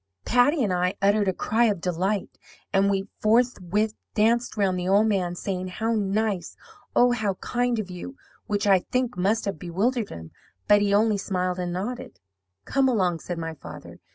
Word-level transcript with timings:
"Patty 0.25 0.63
and 0.63 0.73
I 0.73 0.95
uttered 0.99 1.27
a 1.27 1.31
cry 1.33 1.65
of 1.65 1.79
delight, 1.79 2.39
and 2.73 2.89
we 2.89 3.07
forthwith 3.19 3.93
danced 4.15 4.57
round 4.57 4.79
the 4.79 4.87
old 4.87 5.05
man, 5.05 5.35
saying, 5.35 5.67
'How 5.67 5.91
nice; 5.93 6.57
Oh, 6.95 7.11
how 7.11 7.35
kind 7.35 7.77
of 7.77 7.91
you!' 7.91 8.17
which 8.47 8.65
I 8.65 8.79
think 8.79 9.15
must 9.15 9.45
have 9.45 9.59
bewildered 9.59 10.09
him, 10.09 10.31
but 10.67 10.81
he 10.81 10.91
only 10.91 11.19
smiled 11.19 11.59
and 11.59 11.71
nodded. 11.71 12.19
"'Come 12.65 12.89
along,' 12.89 13.19
said 13.19 13.37
my 13.37 13.53
father. 13.53 13.99